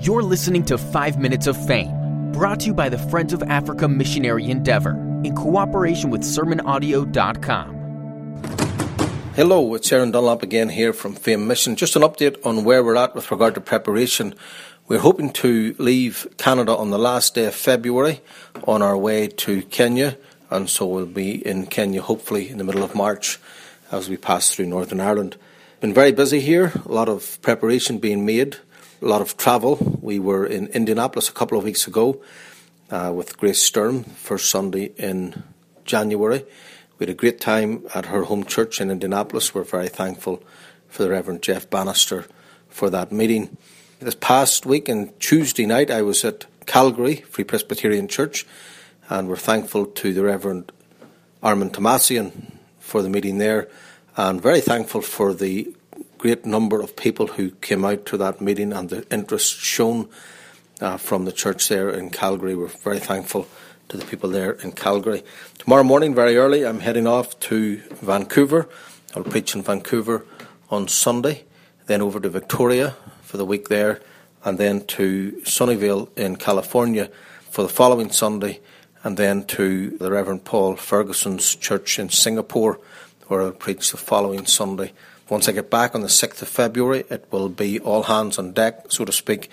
You're 0.00 0.22
listening 0.22 0.64
to 0.66 0.78
5 0.78 1.18
Minutes 1.18 1.48
of 1.48 1.66
Fame, 1.66 1.90
brought 2.30 2.60
to 2.60 2.66
you 2.66 2.72
by 2.72 2.88
the 2.88 2.98
Friends 2.98 3.32
of 3.32 3.42
Africa 3.42 3.88
Missionary 3.88 4.48
Endeavor 4.48 4.92
in 5.24 5.34
cooperation 5.34 6.10
with 6.10 6.20
SermonAudio.com. 6.20 7.74
Hello, 9.34 9.74
it's 9.74 9.92
Aaron 9.92 10.12
Dunlop 10.12 10.44
again 10.44 10.68
here 10.68 10.92
from 10.92 11.14
Fame 11.14 11.48
Mission. 11.48 11.74
Just 11.74 11.96
an 11.96 12.02
update 12.02 12.36
on 12.46 12.62
where 12.62 12.84
we're 12.84 12.94
at 12.96 13.16
with 13.16 13.28
regard 13.32 13.56
to 13.56 13.60
preparation. 13.60 14.36
We're 14.86 15.00
hoping 15.00 15.32
to 15.32 15.74
leave 15.78 16.28
Canada 16.36 16.76
on 16.76 16.90
the 16.90 16.98
last 16.98 17.34
day 17.34 17.46
of 17.46 17.56
February 17.56 18.20
on 18.68 18.82
our 18.82 18.96
way 18.96 19.26
to 19.26 19.62
Kenya, 19.62 20.16
and 20.48 20.70
so 20.70 20.86
we'll 20.86 21.06
be 21.06 21.44
in 21.44 21.66
Kenya 21.66 22.02
hopefully 22.02 22.48
in 22.48 22.58
the 22.58 22.64
middle 22.64 22.84
of 22.84 22.94
March 22.94 23.40
as 23.90 24.08
we 24.08 24.16
pass 24.16 24.54
through 24.54 24.66
Northern 24.66 25.00
Ireland. 25.00 25.36
Been 25.80 25.92
very 25.92 26.12
busy 26.12 26.38
here, 26.38 26.72
a 26.86 26.92
lot 26.92 27.08
of 27.08 27.42
preparation 27.42 27.98
being 27.98 28.24
made, 28.24 28.58
a 29.00 29.06
lot 29.06 29.20
of 29.20 29.36
travel. 29.36 29.98
We 30.00 30.18
were 30.18 30.46
in 30.46 30.66
Indianapolis 30.68 31.28
a 31.28 31.32
couple 31.32 31.56
of 31.56 31.64
weeks 31.64 31.86
ago 31.86 32.20
uh, 32.90 33.12
with 33.14 33.38
Grace 33.38 33.62
Sturm, 33.62 34.04
first 34.04 34.50
Sunday 34.50 34.92
in 34.96 35.44
January. 35.84 36.44
We 36.98 37.06
had 37.06 37.10
a 37.10 37.14
great 37.14 37.40
time 37.40 37.84
at 37.94 38.06
her 38.06 38.24
home 38.24 38.44
church 38.44 38.80
in 38.80 38.90
Indianapolis. 38.90 39.54
We're 39.54 39.62
very 39.62 39.88
thankful 39.88 40.42
for 40.88 41.04
the 41.04 41.10
Reverend 41.10 41.42
Jeff 41.42 41.70
Bannister 41.70 42.26
for 42.68 42.90
that 42.90 43.12
meeting. 43.12 43.56
This 44.00 44.16
past 44.16 44.66
week, 44.66 44.88
and 44.88 45.18
Tuesday 45.20 45.66
night, 45.66 45.90
I 45.90 46.02
was 46.02 46.24
at 46.24 46.46
Calgary 46.66 47.16
Free 47.16 47.44
Presbyterian 47.44 48.08
Church, 48.08 48.46
and 49.08 49.28
we're 49.28 49.36
thankful 49.36 49.86
to 49.86 50.12
the 50.12 50.24
Reverend 50.24 50.72
Armin 51.42 51.70
Tomasian 51.70 52.52
for 52.80 53.02
the 53.02 53.08
meeting 53.08 53.38
there, 53.38 53.68
and 54.16 54.42
very 54.42 54.60
thankful 54.60 55.02
for 55.02 55.32
the 55.32 55.72
great 56.18 56.44
number 56.44 56.80
of 56.80 56.96
people 56.96 57.28
who 57.28 57.50
came 57.50 57.84
out 57.84 58.04
to 58.06 58.16
that 58.16 58.40
meeting 58.40 58.72
and 58.72 58.90
the 58.90 59.06
interest 59.08 59.56
shown 59.60 60.08
uh, 60.80 60.96
from 60.96 61.24
the 61.24 61.32
church 61.32 61.68
there 61.68 61.88
in 61.88 62.10
Calgary. 62.10 62.56
We're 62.56 62.66
very 62.66 62.98
thankful 62.98 63.46
to 63.88 63.96
the 63.96 64.04
people 64.04 64.28
there 64.30 64.52
in 64.52 64.72
Calgary. 64.72 65.22
Tomorrow 65.58 65.84
morning, 65.84 66.14
very 66.14 66.36
early, 66.36 66.66
I'm 66.66 66.80
heading 66.80 67.06
off 67.06 67.38
to 67.40 67.76
Vancouver. 68.02 68.68
I'll 69.14 69.22
preach 69.22 69.54
in 69.54 69.62
Vancouver 69.62 70.26
on 70.70 70.88
Sunday, 70.88 71.44
then 71.86 72.02
over 72.02 72.20
to 72.20 72.28
Victoria 72.28 72.96
for 73.22 73.36
the 73.36 73.46
week 73.46 73.68
there, 73.68 74.00
and 74.44 74.58
then 74.58 74.84
to 74.86 75.40
Sunnyvale 75.44 76.08
in 76.18 76.36
California 76.36 77.10
for 77.50 77.62
the 77.62 77.68
following 77.68 78.10
Sunday, 78.10 78.60
and 79.04 79.16
then 79.16 79.44
to 79.44 79.90
the 79.98 80.10
Reverend 80.10 80.44
Paul 80.44 80.76
Ferguson's 80.76 81.54
church 81.54 81.98
in 81.98 82.08
Singapore, 82.10 82.80
where 83.28 83.42
I'll 83.42 83.52
preach 83.52 83.92
the 83.92 83.96
following 83.96 84.46
Sunday. 84.46 84.92
Once 85.28 85.46
I 85.46 85.52
get 85.52 85.68
back 85.68 85.94
on 85.94 86.00
the 86.00 86.08
6th 86.08 86.40
of 86.40 86.48
February, 86.48 87.04
it 87.10 87.26
will 87.30 87.50
be 87.50 87.78
all 87.80 88.04
hands 88.04 88.38
on 88.38 88.52
deck, 88.52 88.86
so 88.88 89.04
to 89.04 89.12
speak, 89.12 89.50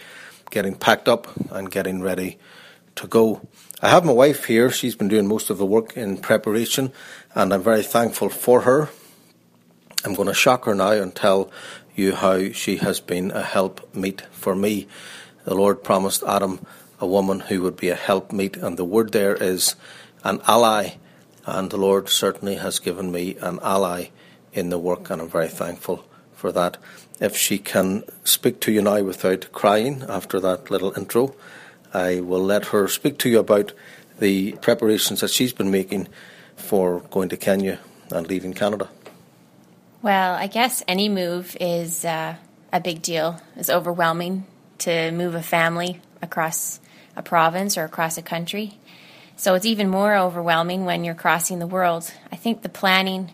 getting 0.49 0.73
packed 0.73 1.09
up 1.09 1.27
and 1.51 1.69
getting 1.69 2.01
ready 2.01 2.37
to 2.95 3.07
go. 3.07 3.45
I 3.81 3.89
have 3.89 4.05
my 4.05 4.13
wife 4.13 4.45
here. 4.45 4.71
She's 4.71 4.95
been 4.95 5.09
doing 5.09 5.27
most 5.27 5.49
of 5.49 5.57
the 5.57 5.65
work 5.65 5.97
in 5.97 6.17
preparation, 6.17 6.93
and 7.33 7.53
I'm 7.53 7.61
very 7.61 7.83
thankful 7.83 8.29
for 8.29 8.61
her. 8.61 8.89
I'm 10.05 10.13
going 10.13 10.29
to 10.29 10.33
shock 10.33 10.63
her 10.63 10.73
now 10.73 10.91
and 10.91 11.13
tell 11.13 11.51
you 11.93 12.15
how 12.15 12.53
she 12.53 12.77
has 12.77 13.01
been 13.01 13.31
a 13.31 13.43
helpmeet 13.43 14.21
for 14.31 14.55
me. 14.55 14.87
The 15.43 15.55
Lord 15.55 15.83
promised 15.83 16.23
Adam 16.25 16.65
a 17.01 17.05
woman 17.05 17.41
who 17.41 17.61
would 17.63 17.75
be 17.75 17.89
a 17.89 17.95
helpmeet, 17.95 18.55
and 18.55 18.77
the 18.77 18.85
word 18.85 19.11
there 19.11 19.35
is 19.35 19.75
an 20.23 20.39
ally, 20.47 20.91
and 21.45 21.69
the 21.69 21.77
Lord 21.77 22.07
certainly 22.07 22.55
has 22.55 22.79
given 22.79 23.11
me 23.11 23.35
an 23.41 23.59
ally 23.61 24.07
in 24.55 24.69
the 24.69 24.79
work, 24.79 25.09
and 25.09 25.21
I'm 25.21 25.29
very 25.29 25.49
thankful 25.49 26.05
for 26.33 26.51
that. 26.53 26.77
If 27.19 27.37
she 27.37 27.59
can 27.59 28.03
speak 28.23 28.59
to 28.61 28.71
you 28.71 28.81
now 28.81 29.01
without 29.03 29.51
crying 29.51 30.03
after 30.07 30.39
that 30.39 30.71
little 30.71 30.97
intro, 30.97 31.35
I 31.93 32.21
will 32.21 32.43
let 32.43 32.67
her 32.67 32.87
speak 32.87 33.17
to 33.19 33.29
you 33.29 33.39
about 33.39 33.73
the 34.19 34.53
preparations 34.53 35.21
that 35.21 35.29
she's 35.29 35.53
been 35.53 35.71
making 35.71 36.07
for 36.55 37.01
going 37.11 37.29
to 37.29 37.37
Kenya 37.37 37.79
and 38.11 38.27
leaving 38.27 38.53
Canada. 38.53 38.89
Well, 40.01 40.35
I 40.35 40.47
guess 40.47 40.83
any 40.87 41.09
move 41.09 41.57
is 41.59 42.05
uh, 42.05 42.35
a 42.71 42.79
big 42.79 43.01
deal. 43.01 43.41
It's 43.55 43.69
overwhelming 43.69 44.45
to 44.79 45.11
move 45.11 45.35
a 45.35 45.41
family 45.41 45.99
across 46.21 46.79
a 47.15 47.23
province 47.23 47.77
or 47.77 47.85
across 47.85 48.17
a 48.17 48.21
country. 48.21 48.77
So 49.37 49.55
it's 49.55 49.65
even 49.65 49.89
more 49.89 50.15
overwhelming 50.15 50.85
when 50.85 51.03
you're 51.03 51.15
crossing 51.15 51.59
the 51.59 51.67
world. 51.67 52.11
I 52.31 52.35
think 52.35 52.61
the 52.61 52.69
planning 52.69 53.33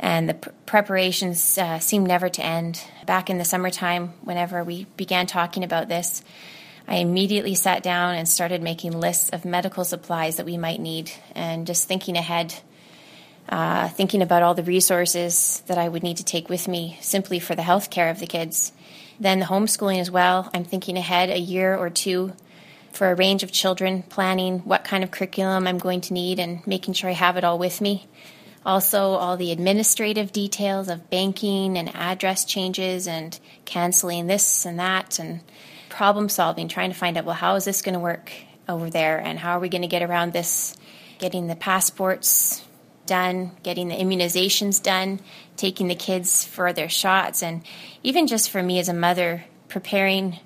and 0.00 0.28
the 0.30 0.34
pr- 0.34 0.50
preparations 0.66 1.58
uh, 1.58 1.78
seem 1.78 2.04
never 2.04 2.28
to 2.28 2.44
end. 2.44 2.82
Back 3.06 3.30
in 3.30 3.38
the 3.38 3.44
summertime, 3.44 4.14
whenever 4.22 4.64
we 4.64 4.86
began 4.96 5.26
talking 5.26 5.62
about 5.62 5.88
this, 5.88 6.24
I 6.88 6.96
immediately 6.96 7.54
sat 7.54 7.82
down 7.82 8.16
and 8.16 8.26
started 8.26 8.62
making 8.62 8.98
lists 8.98 9.28
of 9.30 9.44
medical 9.44 9.84
supplies 9.84 10.36
that 10.36 10.46
we 10.46 10.56
might 10.56 10.80
need 10.80 11.12
and 11.36 11.66
just 11.66 11.86
thinking 11.86 12.16
ahead, 12.16 12.54
uh, 13.48 13.88
thinking 13.90 14.22
about 14.22 14.42
all 14.42 14.54
the 14.54 14.64
resources 14.64 15.62
that 15.66 15.78
I 15.78 15.88
would 15.88 16.02
need 16.02 16.16
to 16.16 16.24
take 16.24 16.48
with 16.48 16.66
me 16.66 16.98
simply 17.00 17.38
for 17.38 17.54
the 17.54 17.62
health 17.62 17.90
care 17.90 18.08
of 18.08 18.18
the 18.18 18.26
kids. 18.26 18.72
Then 19.20 19.38
the 19.38 19.46
homeschooling 19.46 20.00
as 20.00 20.10
well. 20.10 20.50
I'm 20.54 20.64
thinking 20.64 20.96
ahead 20.96 21.28
a 21.28 21.38
year 21.38 21.76
or 21.76 21.90
two 21.90 22.32
for 22.90 23.10
a 23.10 23.14
range 23.14 23.42
of 23.42 23.52
children, 23.52 24.02
planning 24.02 24.60
what 24.60 24.82
kind 24.82 25.04
of 25.04 25.10
curriculum 25.10 25.66
I'm 25.66 25.78
going 25.78 26.00
to 26.02 26.14
need 26.14 26.38
and 26.40 26.66
making 26.66 26.94
sure 26.94 27.10
I 27.10 27.12
have 27.12 27.36
it 27.36 27.44
all 27.44 27.58
with 27.58 27.82
me. 27.82 28.08
Also, 28.64 29.12
all 29.12 29.36
the 29.36 29.52
administrative 29.52 30.32
details 30.32 30.88
of 30.88 31.08
banking 31.08 31.78
and 31.78 31.94
address 31.94 32.44
changes 32.44 33.08
and 33.08 33.38
canceling 33.64 34.26
this 34.26 34.66
and 34.66 34.78
that 34.78 35.18
and 35.18 35.40
problem 35.88 36.28
solving, 36.28 36.68
trying 36.68 36.90
to 36.90 36.96
find 36.96 37.16
out, 37.16 37.24
well, 37.24 37.34
how 37.34 37.54
is 37.54 37.64
this 37.64 37.82
going 37.82 37.94
to 37.94 38.00
work 38.00 38.32
over 38.68 38.90
there? 38.90 39.18
And 39.18 39.38
how 39.38 39.52
are 39.52 39.60
we 39.60 39.70
going 39.70 39.82
to 39.82 39.88
get 39.88 40.02
around 40.02 40.32
this? 40.32 40.76
Getting 41.18 41.46
the 41.46 41.56
passports 41.56 42.64
done, 43.06 43.50
getting 43.62 43.88
the 43.88 43.96
immunizations 43.96 44.82
done, 44.82 45.20
taking 45.56 45.88
the 45.88 45.94
kids 45.94 46.44
for 46.44 46.72
their 46.72 46.88
shots, 46.88 47.42
and 47.42 47.62
even 48.02 48.26
just 48.26 48.50
for 48.50 48.62
me 48.62 48.78
as 48.78 48.88
a 48.88 48.94
mother, 48.94 49.44
preparing 49.68 50.38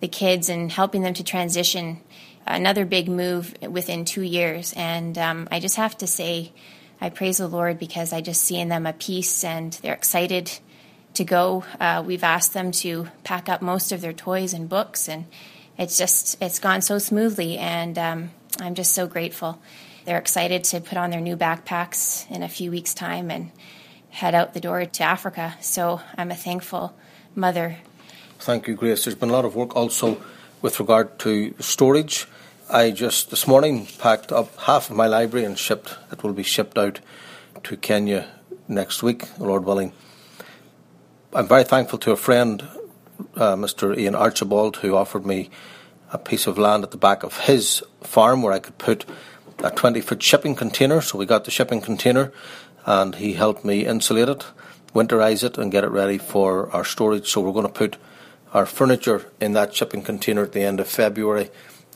the 0.00 0.08
kids 0.08 0.48
and 0.48 0.70
helping 0.70 1.02
them 1.02 1.14
to 1.14 1.24
transition. 1.24 2.00
Another 2.46 2.84
big 2.84 3.08
move 3.08 3.54
within 3.62 4.04
two 4.04 4.22
years. 4.22 4.72
And 4.76 5.16
um, 5.16 5.48
I 5.50 5.60
just 5.60 5.76
have 5.76 5.96
to 5.98 6.06
say, 6.06 6.52
I 7.02 7.10
praise 7.10 7.38
the 7.38 7.48
Lord 7.48 7.80
because 7.80 8.12
I 8.12 8.20
just 8.20 8.42
see 8.42 8.60
in 8.60 8.68
them 8.68 8.86
a 8.86 8.92
peace 8.92 9.42
and 9.42 9.72
they're 9.82 9.92
excited 9.92 10.52
to 11.14 11.24
go. 11.24 11.64
Uh, 11.80 12.04
we've 12.06 12.22
asked 12.22 12.52
them 12.52 12.70
to 12.70 13.08
pack 13.24 13.48
up 13.48 13.60
most 13.60 13.90
of 13.90 14.00
their 14.00 14.12
toys 14.12 14.52
and 14.52 14.68
books, 14.68 15.08
and 15.08 15.24
it's 15.76 15.98
just 15.98 16.40
it's 16.40 16.60
gone 16.60 16.80
so 16.80 16.98
smoothly, 16.98 17.58
and 17.58 17.98
um, 17.98 18.30
I'm 18.60 18.76
just 18.76 18.92
so 18.92 19.08
grateful. 19.08 19.60
They're 20.04 20.16
excited 20.16 20.62
to 20.62 20.80
put 20.80 20.96
on 20.96 21.10
their 21.10 21.20
new 21.20 21.36
backpacks 21.36 22.30
in 22.30 22.44
a 22.44 22.48
few 22.48 22.70
weeks' 22.70 22.94
time 22.94 23.32
and 23.32 23.50
head 24.10 24.36
out 24.36 24.54
the 24.54 24.60
door 24.60 24.84
to 24.84 25.02
Africa. 25.02 25.56
So 25.60 26.00
I'm 26.16 26.30
a 26.30 26.36
thankful 26.36 26.94
mother. 27.34 27.78
Thank 28.38 28.68
you, 28.68 28.76
Grace. 28.76 29.04
There's 29.04 29.16
been 29.16 29.30
a 29.30 29.32
lot 29.32 29.44
of 29.44 29.56
work 29.56 29.74
also 29.74 30.22
with 30.60 30.78
regard 30.78 31.18
to 31.18 31.52
storage. 31.58 32.28
I 32.70 32.90
just 32.90 33.30
this 33.30 33.46
morning 33.46 33.86
packed 33.98 34.30
up 34.30 34.56
half 34.60 34.88
of 34.88 34.96
my 34.96 35.06
library 35.06 35.44
and 35.44 35.58
shipped. 35.58 35.96
It 36.10 36.22
will 36.22 36.32
be 36.32 36.44
shipped 36.44 36.78
out 36.78 37.00
to 37.64 37.76
Kenya 37.76 38.28
next 38.68 39.02
week, 39.02 39.24
Lord 39.38 39.64
willing. 39.64 39.92
I'm 41.34 41.48
very 41.48 41.64
thankful 41.64 41.98
to 41.98 42.12
a 42.12 42.16
friend, 42.16 42.62
uh, 43.34 43.56
Mr. 43.56 43.96
Ian 43.98 44.14
Archibald, 44.14 44.76
who 44.76 44.94
offered 44.94 45.26
me 45.26 45.50
a 46.12 46.18
piece 46.18 46.46
of 46.46 46.56
land 46.56 46.84
at 46.84 46.92
the 46.92 46.96
back 46.96 47.24
of 47.24 47.40
his 47.40 47.82
farm 48.00 48.42
where 48.42 48.52
I 48.52 48.60
could 48.60 48.78
put 48.78 49.04
a 49.58 49.70
20 49.70 50.00
foot 50.00 50.22
shipping 50.22 50.54
container. 50.54 51.00
So 51.00 51.18
we 51.18 51.26
got 51.26 51.44
the 51.44 51.50
shipping 51.50 51.80
container 51.80 52.32
and 52.86 53.16
he 53.16 53.34
helped 53.34 53.64
me 53.64 53.84
insulate 53.84 54.28
it, 54.28 54.46
winterize 54.94 55.42
it, 55.42 55.58
and 55.58 55.72
get 55.72 55.84
it 55.84 55.90
ready 55.90 56.16
for 56.16 56.70
our 56.70 56.84
storage. 56.84 57.28
So 57.28 57.40
we're 57.40 57.52
going 57.52 57.66
to 57.66 57.72
put 57.72 57.96
our 58.54 58.66
furniture 58.66 59.30
in 59.40 59.52
that 59.54 59.74
shipping 59.74 60.02
container 60.02 60.44
at 60.44 60.52
the 60.52 60.62
end 60.62 60.78
of 60.80 60.86
February 60.86 61.50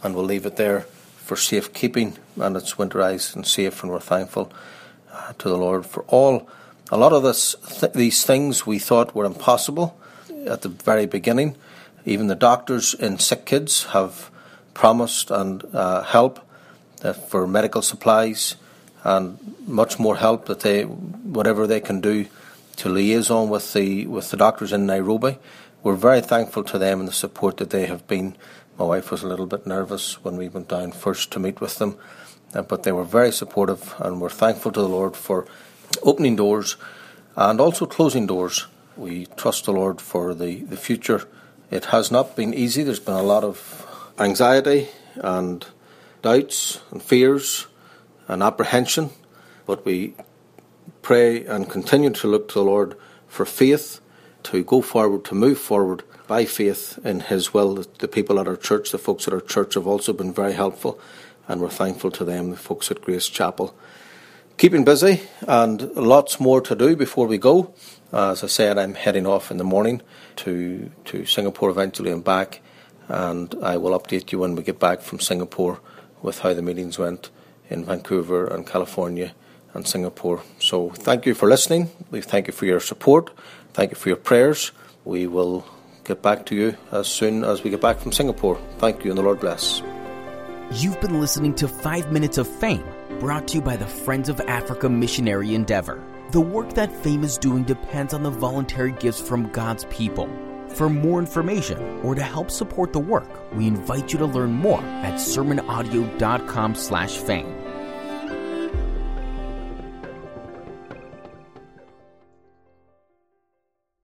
and 0.07 0.15
we'll 0.15 0.25
leave 0.25 0.47
it 0.47 0.57
there 0.57 0.83
for 1.19 1.37
safekeeping 1.37 2.17
and 2.41 2.57
it's 2.57 2.75
winterized 2.75 3.35
and 3.35 3.47
safe. 3.47 3.83
And 3.83 3.93
we're 3.93 4.01
thankful 4.01 4.53
uh, 5.13 5.33
to 5.39 5.49
the 5.49 5.59
Lord 5.59 5.85
for 5.85 6.05
all 6.05 6.49
a 6.91 6.97
lot 6.97 7.13
of 7.13 7.25
this, 7.25 7.57
th- 7.81 7.93
these 7.95 8.25
things 8.25 8.65
we 8.65 8.79
thought 8.79 9.15
were 9.15 9.25
impossible 9.25 9.99
at 10.47 10.63
the 10.63 10.69
very 10.69 11.07
beginning. 11.07 11.57
Even 12.05 12.29
the 12.29 12.37
doctors 12.37 12.95
in 12.95 13.19
sick 13.19 13.45
kids 13.45 13.87
have 13.87 14.31
promised 14.73 15.33
and 15.33 15.65
uh, 15.75 16.05
help 16.05 16.39
uh, 17.03 17.13
for 17.13 17.47
medical 17.47 17.83
supplies 17.83 18.55
and 19.03 19.39
much 19.67 19.99
more 19.99 20.17
help 20.17 20.47
that 20.47 20.61
they, 20.61 20.83
whatever 20.85 21.67
they 21.67 21.81
can 21.81 22.01
do 22.01 22.27
to 22.77 22.89
liaison 22.89 23.49
with 23.49 23.73
the 23.73 24.07
with 24.07 24.31
the 24.31 24.37
doctors 24.37 24.73
in 24.73 24.87
Nairobi. 24.87 25.39
We're 25.83 25.97
very 25.97 26.21
thankful 26.21 26.63
to 26.65 26.79
them 26.79 27.01
and 27.01 27.09
the 27.09 27.13
support 27.13 27.57
that 27.57 27.71
they 27.71 27.87
have 27.87 28.07
been. 28.07 28.37
My 28.79 28.85
wife 28.85 29.11
was 29.11 29.23
a 29.23 29.29
little 29.29 29.47
bit 29.47 29.67
nervous 29.67 30.23
when 30.23 30.37
we 30.37 30.49
went 30.49 30.69
down 30.69 30.93
first 30.93 31.31
to 31.33 31.39
meet 31.39 31.61
with 31.61 31.79
them, 31.79 31.97
uh, 32.55 32.63
but 32.63 32.83
they 32.83 32.93
were 32.93 33.05
very 33.05 33.33
supportive, 33.33 33.95
and 33.99 34.21
we're 34.21 34.29
thankful 34.29 34.73
to 34.73 34.81
the 34.81 34.89
Lord 34.89 35.17
for 35.17 35.47
opening 36.03 36.37
doors 36.37 36.77
and 37.37 37.61
also 37.61 37.87
closing 37.87 38.27
doors. 38.27 38.67
We 38.97 39.27
trust 39.37 39.65
the 39.65 39.73
Lord 39.73 40.01
for 40.01 40.35
the, 40.35 40.61
the 40.65 40.77
future 40.77 41.27
It 41.71 41.87
has 41.87 42.13
not 42.13 42.37
been 42.37 42.55
easy. 42.55 42.85
There's 42.85 43.01
been 43.01 43.15
a 43.15 43.23
lot 43.23 43.43
of 43.43 43.87
anxiety 44.19 44.89
and 45.17 45.67
doubts 46.23 46.81
and 46.93 47.03
fears 47.03 47.67
and 48.29 48.43
apprehension, 48.43 49.11
but 49.67 49.85
we 49.85 50.15
pray 51.03 51.45
and 51.45 51.69
continue 51.69 52.11
to 52.11 52.29
look 52.29 52.49
to 52.49 52.55
the 52.55 52.65
Lord 52.65 52.97
for 53.27 53.45
faith 53.45 54.01
to 54.47 54.63
go 54.63 54.81
forward, 54.81 55.25
to 55.25 55.35
move 55.35 55.59
forward 55.59 56.03
by 56.27 56.45
faith 56.45 56.99
in 57.05 57.21
His 57.21 57.53
will. 57.53 57.85
The 57.99 58.09
people 58.09 58.39
at 58.39 58.49
our 58.49 58.57
church, 58.57 58.91
the 58.91 58.99
folks 58.99 59.27
at 59.27 59.35
our 59.35 59.41
church 59.41 59.75
have 59.75 59.87
also 59.87 60.13
been 60.13 60.33
very 60.33 60.53
helpful, 60.53 61.01
and 61.49 61.61
we're 61.61 61.69
thankful 61.71 62.11
to 62.13 62.25
them, 62.25 62.51
the 62.51 62.57
folks 62.57 62.91
at 62.91 63.01
Grace 63.01 63.29
Chapel. 63.29 63.75
Keeping 64.57 64.85
busy 64.85 65.23
and 65.47 65.83
lots 65.95 66.41
more 66.41 66.61
to 66.63 66.75
do 66.75 66.97
before 66.97 67.27
we 67.27 67.39
go. 67.39 67.75
As 68.13 68.43
I 68.43 68.47
said, 68.47 68.79
I'm 68.79 68.95
heading 68.95 69.27
off 69.27 69.51
in 69.51 69.59
the 69.59 69.65
morning 69.65 70.01
to, 70.37 70.91
to 71.07 71.27
Singapore 71.27 71.71
eventually 71.71 72.13
and 72.13 72.25
back, 72.25 72.61
and 73.09 73.55
I 73.63 73.77
will 73.77 73.99
update 73.99 74.33
you 74.33 74.39
when 74.39 74.55
we 74.55 74.63
get 74.63 74.79
back 74.79 75.01
from 75.01 75.21
Singapore 75.21 75.81
with 76.23 76.39
how 76.39 76.55
the 76.55 76.63
meetings 76.63 76.99
went 76.99 77.31
in 77.69 77.85
Vancouver 77.85 78.47
and 78.47 78.67
California 78.67 79.35
and 79.75 79.87
Singapore. 79.87 80.43
So 80.59 80.91
thank 80.91 81.27
you 81.27 81.35
for 81.35 81.49
listening. 81.49 81.91
We 82.11 82.21
thank 82.23 82.47
you 82.47 82.53
for 82.53 82.65
your 82.65 82.81
support. 82.81 83.31
Thank 83.77 83.91
you 83.91 83.97
for 83.97 84.09
your 84.09 84.17
prayers. 84.17 84.73
We 85.05 85.27
will 85.27 85.67
get 86.03 86.23
back 86.23 86.47
to 86.47 86.55
you 86.55 86.79
as 86.93 87.09
soon 87.09 87.45
as 87.45 87.63
we 87.63 87.69
get 87.69 87.83
back 87.83 87.99
from 87.99 88.11
Singapore. 88.11 88.59
Thank 88.79 89.05
you 89.05 89.11
and 89.11 89.19
the 89.19 89.23
Lord 89.23 89.39
bless. 89.39 89.83
You've 90.73 90.99
been 91.03 91.21
listening 91.21 91.55
to 91.57 91.69
5 91.69 92.11
Minutes 92.11 92.39
of 92.39 92.49
Fame, 92.49 92.87
brought 93.21 93.49
to 93.49 93.57
you 93.57 93.61
by 93.61 93.77
the 93.77 93.87
Friends 93.87 94.31
of 94.31 94.41
Africa 94.41 94.89
Missionary 94.89 95.55
Endeavor. 95.55 96.03
The 96.31 96.41
work 96.41 96.73
that 96.73 96.91
Fame 97.05 97.23
is 97.23 97.37
doing 97.37 97.65
depends 97.65 98.15
on 98.15 98.23
the 98.23 98.31
voluntary 98.31 98.93
gifts 98.93 99.21
from 99.21 99.51
God's 99.51 99.85
people. 99.91 100.27
For 100.71 100.89
more 100.89 101.19
information 101.19 102.01
or 102.03 102.15
to 102.15 102.23
help 102.23 102.51
support 102.51 102.95
the 102.95 102.99
work, 102.99 103.29
we 103.55 103.67
invite 103.67 104.11
you 104.11 104.19
to 104.21 104.25
learn 104.27 104.55
more 104.55 104.81
at 104.81 105.21
sermonaudio.com 105.21 106.75
slash 106.77 107.19
fame. 107.19 107.66